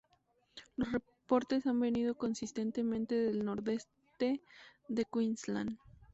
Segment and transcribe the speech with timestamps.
[0.77, 4.41] Los reportes han venido consistentemente del Nordeste
[4.87, 5.77] de Queensland.